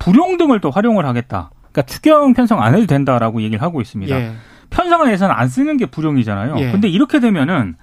불용 0.00 0.38
등을 0.38 0.60
또 0.60 0.70
활용을 0.70 1.06
하겠다. 1.06 1.50
그러니까 1.70 1.82
추경 1.82 2.32
편성 2.32 2.60
안 2.60 2.74
해도 2.74 2.86
된다라고 2.86 3.42
얘기를 3.42 3.62
하고 3.62 3.80
있습니다. 3.80 4.18
예. 4.18 4.32
편성한 4.70 5.12
예산 5.12 5.30
안 5.30 5.48
쓰는 5.48 5.76
게 5.76 5.86
불용이잖아요. 5.86 6.56
예. 6.58 6.72
근데 6.72 6.88
이렇게 6.88 7.20
되면은 7.20 7.76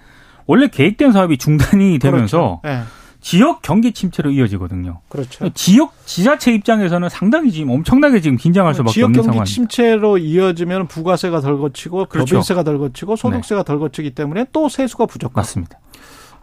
원래 0.47 0.67
계획된 0.67 1.11
사업이 1.11 1.37
중단이 1.37 1.99
되면서 1.99 2.59
그렇죠. 2.61 2.81
예. 2.81 2.83
지역 3.21 3.63
경기 3.63 3.91
침체로 3.91 4.29
이어지거든요. 4.29 4.99
그렇죠. 5.09 5.49
지역 5.55 5.93
지자체 6.05 6.53
입장에서는 6.53 7.09
상당히 7.09 7.51
지금 7.51 7.71
엄청나게 7.71 8.21
지금 8.21 8.37
긴장할 8.37 8.75
수밖에 8.75 8.93
지역 8.93 9.05
없는 9.05 9.17
경기 9.17 9.25
상황입니다. 9.25 9.51
침체로 9.51 10.19
이어지면 10.19 10.87
부가세가 10.87 11.41
덜 11.41 11.57
거치고 11.57 12.05
그렇죠. 12.05 12.35
법인세가 12.35 12.61
덜 12.61 12.77
거치고 12.77 13.15
소득세가 13.15 13.63
덜 13.63 13.79
거치기 13.79 14.11
때문에 14.11 14.45
또 14.51 14.69
세수가 14.69 15.07
부족하고. 15.07 15.39
맞습니다. 15.39 15.79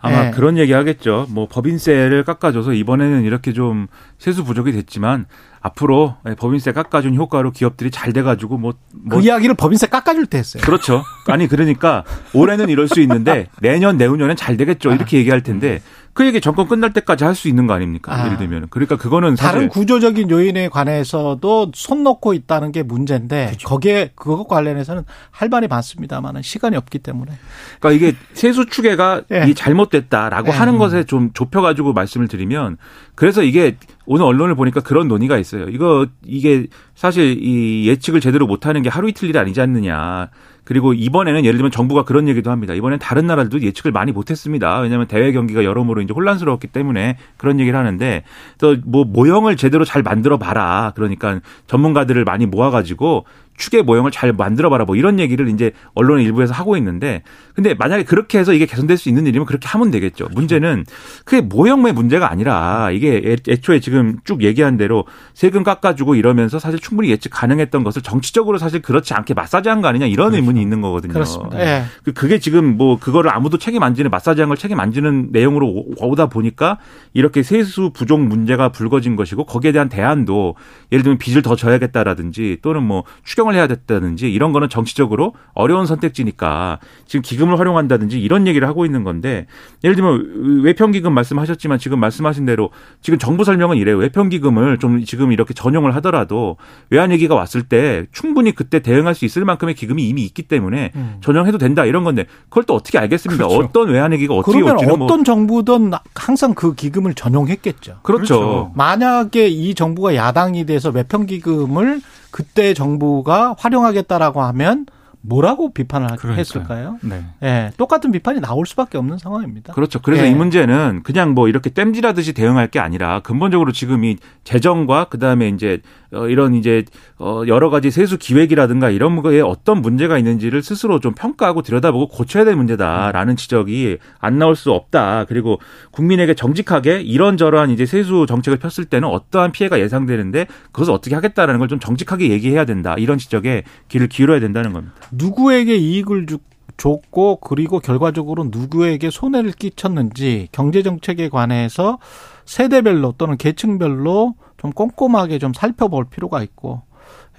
아마 0.00 0.22
네. 0.24 0.30
그런 0.32 0.58
얘기 0.58 0.72
하겠죠. 0.72 1.26
뭐 1.30 1.46
법인세를 1.46 2.24
깎아줘서 2.24 2.72
이번에는 2.72 3.22
이렇게 3.22 3.52
좀 3.52 3.86
세수 4.18 4.42
부족이 4.42 4.72
됐지만 4.72 5.26
앞으로 5.62 6.16
예, 6.28 6.34
법인세 6.34 6.72
깎아준 6.72 7.14
효과로 7.14 7.52
기업들이 7.52 7.90
잘 7.90 8.12
돼가지고 8.12 8.58
뭐, 8.58 8.74
뭐그 8.92 9.24
이야기를 9.24 9.54
법인세 9.54 9.86
깎아줄 9.86 10.26
때 10.26 10.38
했어요. 10.38 10.62
그렇죠. 10.62 11.04
아니 11.28 11.46
그러니까 11.46 12.02
올해는 12.34 12.68
이럴 12.68 12.88
수 12.88 13.00
있는데 13.00 13.46
내년 13.60 13.96
내후년엔 13.96 14.36
잘 14.36 14.56
되겠죠. 14.56 14.92
이렇게 14.92 15.18
얘기할 15.18 15.42
텐데 15.42 15.80
그 16.14 16.26
얘기 16.26 16.40
정권 16.42 16.68
끝날 16.68 16.92
때까지 16.92 17.24
할 17.24 17.32
수 17.32 17.48
있는 17.48 17.66
거 17.66 17.72
아닙니까? 17.72 18.14
아. 18.14 18.26
예를 18.26 18.36
들면 18.36 18.66
그러니까 18.68 18.96
그거는 18.96 19.36
다른 19.36 19.68
구조적인 19.70 20.28
요인에 20.30 20.68
관해서도 20.68 21.72
손 21.74 22.02
놓고 22.02 22.34
있다는 22.34 22.70
게 22.70 22.82
문제인데 22.82 23.46
그렇죠. 23.46 23.68
거기에 23.68 24.10
그거 24.14 24.44
관련해서는 24.44 25.04
할 25.30 25.48
말이 25.48 25.66
많습니다만은 25.68 26.42
시간이 26.42 26.76
없기 26.76 26.98
때문에 26.98 27.32
그러니까 27.80 27.90
이게 27.92 28.16
세수 28.34 28.66
추계가 28.66 29.22
예. 29.32 29.46
이 29.48 29.54
잘못됐다라고 29.54 30.48
예. 30.48 30.52
하는 30.52 30.76
것에 30.76 31.04
좀 31.04 31.30
좁혀가지고 31.32 31.94
말씀을 31.94 32.28
드리면 32.28 32.76
그래서 33.14 33.42
이게 33.42 33.76
오늘 34.06 34.24
언론을 34.26 34.54
보니까 34.54 34.80
그런 34.80 35.08
논의가 35.08 35.38
있어요. 35.38 35.68
이거 35.68 36.06
이게 36.24 36.66
사실 36.94 37.38
이 37.42 37.88
예측을 37.88 38.20
제대로 38.20 38.46
못하는 38.46 38.82
게 38.82 38.88
하루 38.88 39.08
이틀 39.08 39.28
일이 39.28 39.38
아니지 39.38 39.60
않느냐. 39.60 40.28
그리고 40.64 40.92
이번에는 40.92 41.44
예를 41.44 41.58
들면 41.58 41.72
정부가 41.72 42.04
그런 42.04 42.28
얘기도 42.28 42.50
합니다. 42.52 42.72
이번엔 42.74 43.00
다른 43.00 43.26
나라들도 43.26 43.64
예측을 43.66 43.90
많이 43.90 44.12
못했습니다. 44.12 44.78
왜냐하면 44.78 45.08
대외 45.08 45.32
경기가 45.32 45.64
여러모로 45.64 46.02
이제 46.02 46.12
혼란스러웠기 46.14 46.68
때문에 46.68 47.16
그런 47.36 47.58
얘기를 47.58 47.78
하는데 47.78 48.22
또 48.58 48.76
뭐 48.84 49.04
모형을 49.04 49.56
제대로 49.56 49.84
잘 49.84 50.02
만들어 50.02 50.38
봐라. 50.38 50.92
그러니까 50.94 51.40
전문가들을 51.66 52.24
많이 52.24 52.46
모아가지고 52.46 53.24
추계 53.62 53.80
모형을 53.80 54.10
잘 54.10 54.32
만들어 54.32 54.70
봐라. 54.70 54.84
뭐 54.84 54.96
이런 54.96 55.20
얘기를 55.20 55.48
이제 55.48 55.70
언론의 55.94 56.24
일부에서 56.24 56.52
하고 56.52 56.76
있는데 56.76 57.22
근데 57.54 57.74
만약에 57.74 58.02
그렇게 58.02 58.40
해서 58.40 58.52
이게 58.52 58.66
개선될 58.66 58.96
수 58.96 59.08
있는 59.08 59.24
일이면 59.24 59.46
그렇게 59.46 59.68
하면 59.68 59.92
되겠죠. 59.92 60.26
문제는 60.34 60.84
그게 61.24 61.40
모형의 61.42 61.92
문제가 61.92 62.28
아니라 62.28 62.90
이게 62.90 63.22
애- 63.24 63.36
애초에 63.52 63.78
지금 63.78 64.18
쭉 64.24 64.42
얘기한 64.42 64.76
대로 64.78 65.04
세금 65.32 65.62
깎아주고 65.62 66.16
이러면서 66.16 66.58
사실 66.58 66.80
충분히 66.80 67.10
예측 67.10 67.30
가능했던 67.30 67.84
것을 67.84 68.02
정치적으로 68.02 68.58
사실 68.58 68.82
그렇지 68.82 69.14
않게 69.14 69.34
마사지한 69.34 69.80
거 69.80 69.86
아니냐 69.86 70.06
이런 70.06 70.34
의문이 70.34 70.60
있는 70.60 70.80
거거든요. 70.80 71.12
그렇습니다. 71.12 71.60
예. 71.60 71.84
그- 72.04 72.12
그게 72.12 72.40
지금 72.40 72.76
뭐 72.76 72.98
그거를 72.98 73.32
아무도 73.32 73.58
책임 73.58 73.84
안 73.84 73.94
지는 73.94 74.10
마사지한 74.10 74.48
걸 74.48 74.56
책임 74.56 74.80
안 74.80 74.90
지는 74.90 75.28
내용으로 75.30 75.68
오- 75.68 76.10
오다 76.10 76.26
보니까 76.26 76.78
이렇게 77.12 77.44
세수 77.44 77.90
부족 77.94 78.20
문제가 78.20 78.70
불거진 78.70 79.14
것이고 79.14 79.44
거기에 79.44 79.70
대한 79.70 79.88
대안도 79.88 80.56
예를 80.90 81.04
들면 81.04 81.18
빚을 81.18 81.42
더 81.42 81.54
져야겠다라든지 81.54 82.58
또는 82.62 82.82
뭐 82.82 83.04
추경을 83.22 83.51
해야 83.54 83.66
됐다든지 83.66 84.32
이런 84.32 84.52
거는 84.52 84.68
정치적으로 84.68 85.34
어려운 85.54 85.86
선택지니까 85.86 86.78
지금 87.06 87.22
기금을 87.22 87.58
활용한다든지 87.58 88.20
이런 88.20 88.46
얘기를 88.46 88.66
하고 88.68 88.84
있는 88.84 89.04
건데 89.04 89.46
예를 89.84 89.96
들면 89.96 90.62
외평기금 90.62 91.12
말씀하셨지만 91.12 91.78
지금 91.78 92.00
말씀하신 92.00 92.46
대로 92.46 92.70
지금 93.00 93.18
정부 93.18 93.44
설명은 93.44 93.76
이래요. 93.76 93.96
외평기금을 93.98 94.78
좀 94.78 95.04
지금 95.04 95.32
이렇게 95.32 95.54
전용을 95.54 95.94
하더라도 95.96 96.56
외환 96.90 97.10
위기가 97.10 97.34
왔을 97.34 97.62
때 97.62 98.06
충분히 98.12 98.52
그때 98.52 98.80
대응할 98.80 99.14
수 99.14 99.24
있을 99.24 99.44
만큼의 99.44 99.74
기금이 99.74 100.08
이미 100.08 100.22
있기 100.24 100.42
때문에 100.42 100.92
음. 100.94 101.16
전용해도 101.20 101.58
된다 101.58 101.84
이런 101.84 102.04
건데 102.04 102.26
그걸 102.48 102.64
또 102.64 102.74
어떻게 102.74 102.98
알겠습니까? 102.98 103.46
그렇죠. 103.46 103.64
어떤 103.64 103.88
외환 103.90 104.12
위기가 104.12 104.34
어떻게 104.34 104.58
그러면 104.58 104.74
올지는 104.74 104.94
어떤 104.94 105.18
뭐 105.18 105.24
정부든 105.24 105.92
항상 106.14 106.54
그 106.54 106.74
기금을 106.74 107.14
전용했겠죠. 107.14 107.98
그렇죠. 108.02 108.38
그렇죠. 108.38 108.72
만약에 108.74 109.48
이 109.48 109.74
정부가 109.74 110.14
야당이 110.14 110.66
돼서 110.66 110.90
외평기금을 110.90 112.00
그때 112.32 112.74
정부가 112.74 113.54
활용하겠다라고 113.58 114.42
하면 114.42 114.86
뭐라고 115.22 115.72
비판을 115.72 116.06
그러니까요. 116.16 116.38
했을까요? 116.38 116.98
네. 117.02 117.24
예, 117.42 117.72
똑같은 117.76 118.12
비판이 118.12 118.40
나올 118.40 118.64
수밖에 118.66 118.96
없는 118.98 119.18
상황입니다. 119.18 119.72
그렇죠. 119.72 120.00
그래서 120.00 120.24
예. 120.24 120.30
이 120.30 120.34
문제는 120.34 121.02
그냥 121.02 121.32
뭐 121.34 121.48
이렇게 121.48 121.70
땜질하듯이 121.70 122.32
대응할 122.32 122.68
게 122.68 122.78
아니라 122.78 123.20
근본적으로 123.20 123.72
지금 123.72 124.04
이 124.04 124.18
재정과 124.44 125.06
그다음에 125.06 125.48
이제 125.48 125.80
어 126.12 126.28
이런 126.28 126.54
이제 126.54 126.84
어 127.18 127.42
여러 127.48 127.70
가지 127.70 127.90
세수 127.90 128.18
기획이라든가 128.18 128.90
이런 128.90 129.20
거에 129.22 129.40
어떤 129.40 129.82
문제가 129.82 130.18
있는지를 130.18 130.62
스스로 130.62 131.00
좀 131.00 131.14
평가하고 131.14 131.62
들여다보고 131.62 132.08
고쳐야 132.08 132.44
될 132.44 132.54
문제다라는 132.54 133.36
지적이 133.36 133.98
안 134.20 134.38
나올 134.38 134.54
수 134.54 134.70
없다. 134.72 135.24
그리고 135.24 135.58
국민에게 135.90 136.34
정직하게 136.34 137.00
이런저러한 137.00 137.70
이제 137.70 137.86
세수 137.86 138.26
정책을 138.28 138.58
폈을 138.58 138.84
때는 138.86 139.08
어떠한 139.08 139.50
피해가 139.52 139.80
예상되는데 139.80 140.46
그것을 140.72 140.92
어떻게 140.92 141.14
하겠다라는 141.16 141.58
걸 141.58 141.72
좀 141.72 141.80
정직하게 141.80 142.28
얘기해야 142.28 142.66
된다. 142.66 142.94
이런 142.98 143.16
지적에 143.16 143.62
귀를 143.88 144.06
기울여야 144.06 144.40
된다는 144.40 144.74
겁니다. 144.74 144.94
누구에게 145.12 145.76
이익을 145.76 146.26
주, 146.26 146.38
줬고 146.76 147.36
그리고 147.36 147.78
결과적으로 147.78 148.44
누구에게 148.50 149.10
손해를 149.10 149.52
끼쳤는지 149.52 150.48
경제 150.52 150.82
정책에 150.82 151.28
관해서 151.28 151.98
세대별로 152.44 153.14
또는 153.18 153.36
계층별로 153.36 154.34
좀 154.56 154.72
꼼꼼하게 154.72 155.38
좀 155.38 155.52
살펴볼 155.52 156.06
필요가 156.06 156.42
있고 156.42 156.82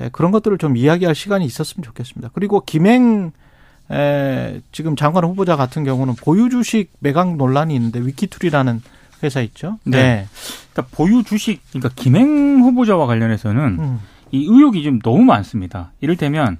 예, 0.01 0.09
그런 0.09 0.31
것들을 0.31 0.57
좀 0.57 0.77
이야기할 0.77 1.15
시간이 1.15 1.45
있었으면 1.45 1.83
좋겠습니다. 1.83 2.29
그리고 2.33 2.61
김행 2.61 3.31
에, 3.91 4.61
지금 4.71 4.95
장관 4.95 5.25
후보자 5.25 5.55
같은 5.55 5.83
경우는 5.83 6.15
보유 6.15 6.49
주식 6.49 6.91
매각 6.99 7.35
논란이 7.35 7.75
있는데 7.75 7.99
위키툴이라는 7.99 8.81
회사 9.23 9.41
있죠. 9.41 9.79
네. 9.83 10.27
그러니까 10.71 10.95
보유 10.95 11.23
주식, 11.23 11.61
그러니까 11.69 11.89
김행 11.95 12.61
후보자와 12.61 13.07
관련해서는 13.07 13.61
음, 13.79 13.99
이 14.31 14.45
의혹이 14.45 14.83
좀 14.83 14.99
너무 14.99 15.23
많습니다. 15.23 15.91
이를테면 16.01 16.57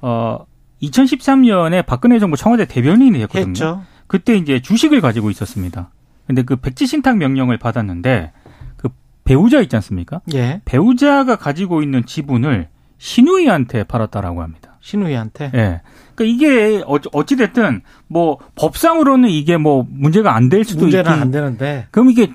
어 0.00 0.44
2013년에 0.82 1.84
박근혜 1.86 2.18
정부 2.18 2.36
청와대 2.36 2.64
대변인이 2.66 3.20
했거든요. 3.22 3.48
했죠. 3.50 3.82
그때 4.06 4.36
이제 4.36 4.60
주식을 4.60 5.00
가지고 5.00 5.30
있었습니다. 5.30 5.90
근데 6.26 6.42
그 6.42 6.56
백지 6.56 6.86
신탁 6.86 7.16
명령을 7.18 7.58
받았는데 7.58 8.32
그 8.76 8.88
배우자 9.24 9.60
있지 9.60 9.76
않습니까? 9.76 10.20
예. 10.34 10.60
배우자가 10.64 11.36
가지고 11.36 11.82
있는 11.82 12.04
지분을 12.06 12.68
신우이한테 12.98 13.84
팔았다라고 13.84 14.42
합니다. 14.42 14.76
신우이한테. 14.80 15.50
예. 15.54 15.80
그러니까 16.14 16.24
이게 16.24 16.82
어- 16.86 16.98
어찌됐든 17.12 17.82
뭐 18.08 18.38
법상으로는 18.56 19.28
이게 19.30 19.56
뭐 19.56 19.86
문제가 19.88 20.34
안 20.34 20.48
될 20.48 20.64
수도 20.64 20.82
문제는 20.82 21.10
있긴 21.10 21.22
안 21.22 21.30
되는데 21.30 21.86
그럼 21.90 22.10
이게 22.10 22.32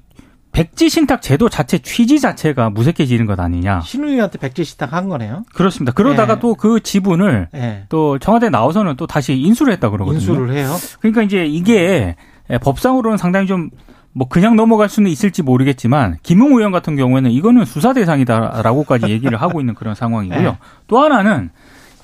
백지 0.55 0.89
신탁 0.89 1.21
제도 1.21 1.49
자체 1.49 1.77
취지 1.79 2.19
자체가 2.19 2.69
무색해지는 2.69 3.25
것 3.25 3.39
아니냐? 3.39 3.81
신우이한테 3.81 4.39
백지 4.39 4.63
신탁 4.63 4.93
한 4.93 5.09
거네요. 5.09 5.43
그렇습니다. 5.53 5.91
그러다가 5.91 6.35
예. 6.35 6.39
또그 6.39 6.79
지분을 6.81 7.49
예. 7.53 7.83
또 7.89 8.17
청와대 8.19 8.49
나와서는 8.49 8.95
또 8.95 9.05
다시 9.05 9.33
인수를 9.33 9.73
했다 9.73 9.89
그러거든요. 9.89 10.19
인수를 10.19 10.53
해요. 10.53 10.73
그러니까 10.99 11.23
이제 11.23 11.45
이게 11.45 12.15
예, 12.49 12.57
법상으로는 12.57 13.17
상당히 13.17 13.47
좀 13.47 13.69
뭐 14.17 14.29
그냥 14.29 14.55
넘어갈 14.55 14.87
수는 14.87 15.11
있을지 15.11 15.43
모르겠지만 15.43 16.17
김웅 16.23 16.55
의원 16.55 16.71
같은 16.71 16.95
경우에는 16.95 17.31
이거는 17.31 17.65
수사 17.65 17.91
대상이다라고까지 17.91 19.11
얘기를 19.11 19.39
하고 19.41 19.59
있는 19.59 19.75
그런 19.75 19.93
상황이고요. 19.93 20.41
네. 20.51 20.57
또 20.87 20.99
하나는 20.99 21.49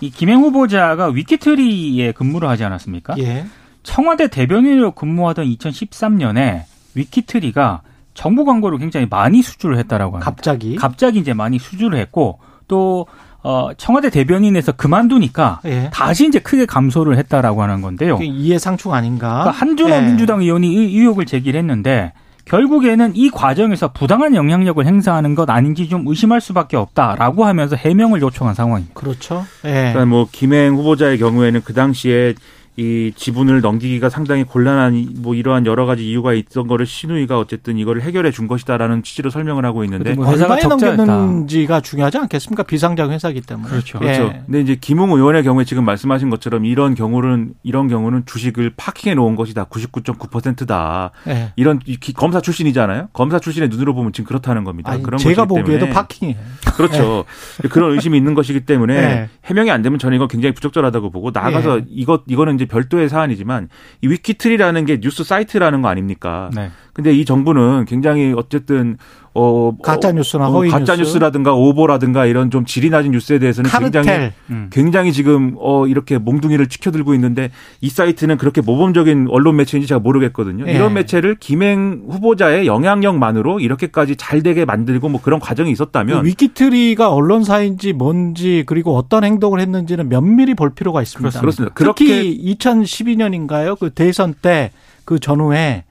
이 0.01 0.09
김행 0.09 0.41
후보자가 0.41 1.07
위키트리에 1.07 2.11
근무를 2.11 2.49
하지 2.49 2.65
않았습니까? 2.65 3.15
예. 3.19 3.45
청와대 3.83 4.27
대변인으로 4.27 4.91
근무하던 4.91 5.45
2013년에 5.45 6.63
위키트리가 6.95 7.81
정부 8.13 8.45
광고를 8.45 8.77
굉장히 8.77 9.07
많이 9.09 9.41
수주를 9.41 9.77
했다라고 9.77 10.13
합니다. 10.17 10.25
갑자기. 10.31 10.75
갑자기 10.75 11.19
이제 11.19 11.33
많이 11.33 11.59
수주를 11.59 11.97
했고 11.99 12.39
또 12.67 13.07
어, 13.43 13.69
청와대 13.75 14.09
대변인에서 14.11 14.73
그만두니까 14.73 15.61
예. 15.65 15.89
다시 15.91 16.27
이제 16.27 16.37
크게 16.39 16.65
감소를 16.67 17.17
했다라고 17.17 17.63
하는 17.63 17.81
건데요. 17.81 18.17
그게 18.17 18.27
이해상충 18.27 18.93
아닌가? 18.93 19.27
그러니까 19.39 19.51
한준호 19.51 19.95
예. 19.95 20.01
민주당 20.01 20.41
의원이 20.41 20.67
의- 20.67 20.95
의혹을 20.95 21.25
제기를 21.25 21.59
했는데 21.59 22.13
결국에는 22.45 23.13
이 23.15 23.29
과정에서 23.29 23.93
부당한 23.93 24.35
영향력을 24.35 24.85
행사하는 24.85 25.35
것 25.35 25.49
아닌지 25.49 25.87
좀 25.89 26.05
의심할 26.07 26.41
수밖에 26.41 26.75
없다라고 26.77 27.45
하면서 27.45 27.75
해명을 27.75 28.21
요청한 28.21 28.53
상황입니다. 28.55 28.93
그렇죠. 28.93 29.45
예. 29.65 29.69
그러니까 29.93 30.05
뭐 30.05 30.27
김행 30.31 30.75
후보자의 30.75 31.17
경우에는 31.17 31.61
그 31.63 31.73
당시에 31.73 32.33
이 32.77 33.11
지분을 33.15 33.59
넘기기가 33.61 34.09
상당히 34.09 34.43
곤란한 34.43 34.95
이- 34.95 35.07
뭐 35.19 35.35
이러한 35.35 35.65
여러 35.65 35.85
가지 35.85 36.09
이유가 36.09 36.33
있던 36.33 36.67
거를 36.67 36.85
신우이가 36.85 37.37
어쨌든 37.37 37.77
이거를 37.77 38.01
해결해 38.01 38.31
준 38.31 38.47
것이다라는 38.47 39.03
취지로 39.03 39.29
설명을 39.29 39.65
하고 39.65 39.83
있는데 39.83 40.13
뭐 40.13 40.25
회사가. 40.31 40.57
넘겼는지가 40.57 41.81
중요하지 41.81 42.17
않겠습니까? 42.19 42.63
비상장 42.63 43.11
회사기 43.11 43.41
때문에. 43.41 43.69
그렇죠. 43.69 43.99
그렇죠. 43.99 44.23
예. 44.23 44.41
근데 44.45 44.61
이제 44.61 44.75
김웅 44.79 45.11
의원의 45.11 45.43
경우에 45.43 45.65
지금 45.65 45.83
말씀하신 45.85 46.29
것처럼 46.29 46.65
이런 46.65 46.95
경우는 46.95 47.53
이런 47.63 47.87
경우는 47.87 48.23
주식을 48.25 48.73
파킹해 48.77 49.15
놓은 49.15 49.35
것이다. 49.35 49.65
99.9%다. 49.65 51.11
예. 51.27 51.53
이런 51.55 51.79
검사 52.15 52.41
출신이잖아요. 52.41 53.09
검사 53.13 53.39
출신의 53.39 53.69
눈으로 53.69 53.93
보면 53.93 54.13
지금 54.13 54.27
그렇다는 54.27 54.63
겁니다. 54.63 54.91
아니, 54.91 55.03
그런 55.03 55.17
제가 55.17 55.45
보기에도. 55.45 55.89
파킹이에요. 55.89 56.37
그렇죠. 56.75 57.25
그런 57.69 57.93
의심이 57.93 58.17
있는 58.17 58.33
것이기 58.33 58.61
때문에 58.61 58.95
네. 59.01 59.29
해명이 59.45 59.71
안 59.71 59.81
되면 59.81 59.99
저는 59.99 60.15
이건 60.15 60.27
굉장히 60.27 60.53
부적절하다고 60.53 61.09
보고 61.11 61.31
나가서 61.31 61.79
예. 61.79 61.85
이것 61.89 62.21
이거는 62.27 62.57
이제 62.61 62.65
별도의 62.65 63.09
사안이지만 63.09 63.69
이 64.01 64.07
위키트리라는 64.07 64.85
게 64.85 64.99
뉴스 64.99 65.23
사이트라는 65.23 65.81
거 65.81 65.87
아닙니까? 65.87 66.49
네. 66.53 66.69
근데 66.93 67.13
이 67.13 67.23
정부는 67.23 67.85
굉장히 67.85 68.33
어쨌든 68.35 68.97
어 69.33 69.73
가짜 69.81 70.11
뉴스나 70.11 70.49
어, 70.49 70.51
허위 70.51 70.69
가짜 70.69 70.97
뉴스. 70.97 71.11
뉴스 71.11 71.17
라든가 71.17 71.53
오보라든가 71.53 72.25
이런 72.25 72.51
좀 72.51 72.65
질이 72.65 72.89
낮은 72.89 73.11
뉴스에 73.11 73.39
대해서는 73.39 73.69
굉장히 73.69 74.07
카르텔. 74.07 74.33
음. 74.49 74.69
굉장히 74.73 75.13
지금 75.13 75.55
어 75.57 75.87
이렇게 75.87 76.17
몽둥이를 76.17 76.67
치켜들고 76.67 77.13
있는데 77.13 77.49
이 77.79 77.87
사이트는 77.87 78.37
그렇게 78.37 78.59
모범적인 78.59 79.27
언론 79.29 79.55
매체인지 79.55 79.87
제가 79.87 79.99
모르겠거든요. 79.99 80.67
예. 80.67 80.73
이런 80.73 80.93
매체를 80.93 81.35
김행 81.39 82.03
후보자의 82.09 82.67
영향력만으로 82.67 83.61
이렇게까지 83.61 84.17
잘 84.17 84.43
되게 84.43 84.65
만들고 84.65 85.07
뭐 85.07 85.21
그런 85.21 85.39
과정이 85.39 85.71
있었다면 85.71 86.23
그 86.23 86.27
위키트리가 86.27 87.13
언론사인지 87.13 87.93
뭔지 87.93 88.63
그리고 88.65 88.97
어떤 88.97 89.23
행동을 89.23 89.61
했는지는 89.61 90.09
면밀히 90.09 90.55
볼 90.55 90.71
필요가 90.75 91.01
있습니다. 91.01 91.39
그렇습니다. 91.39 91.73
특히 91.73 92.37
2012년인가요? 92.59 93.79
그 93.79 93.91
대선 93.91 94.33
때 94.33 94.71
그 95.05 95.19
전후에 95.19 95.83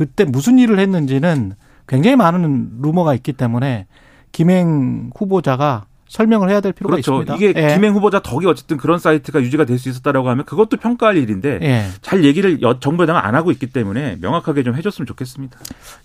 그때 0.00 0.24
무슨 0.24 0.58
일을 0.58 0.78
했는지는 0.78 1.52
굉장히 1.86 2.16
많은 2.16 2.70
루머가 2.80 3.12
있기 3.16 3.34
때문에 3.34 3.86
김행 4.32 5.10
후보자가 5.14 5.84
설명을 6.08 6.48
해야 6.48 6.60
될 6.62 6.72
필요가 6.72 6.94
그렇죠. 6.96 7.20
있습니다. 7.22 7.34
이게 7.36 7.52
예. 7.54 7.74
김행 7.74 7.92
후보자 7.94 8.20
덕이 8.20 8.46
어쨌든 8.46 8.78
그런 8.78 8.98
사이트가 8.98 9.42
유지가 9.42 9.64
될 9.66 9.78
수 9.78 9.90
있었다라고 9.90 10.28
하면 10.30 10.44
그것도 10.46 10.78
평가할 10.78 11.18
일인데 11.18 11.58
예. 11.62 11.84
잘 12.00 12.24
얘기를 12.24 12.62
여- 12.62 12.80
정부 12.80 13.02
여당은 13.02 13.20
안 13.22 13.34
하고 13.34 13.50
있기 13.52 13.66
때문에 13.66 14.16
명확하게 14.22 14.62
좀 14.62 14.74
해줬으면 14.74 15.06
좋겠습니다. 15.06 15.58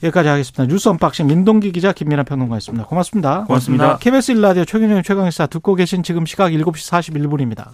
여기까지 0.03 0.27
하겠습니다. 0.27 0.65
뉴스 0.67 0.89
언박싱 0.89 1.27
민동기 1.27 1.71
기자 1.71 1.93
김민하 1.93 2.23
평론가였습니다. 2.23 2.85
고맙습니다. 2.85 3.45
고맙습니다. 3.45 3.97
KBS 3.99 4.33
1라디오 4.33 4.67
최경영 4.67 5.01
최강시사 5.03 5.47
듣고 5.47 5.73
계신 5.75 6.03
지금 6.03 6.25
시각 6.25 6.49
7시 6.51 6.91
41분입니다. 6.91 7.69